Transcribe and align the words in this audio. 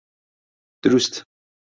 دروست! 0.81 1.13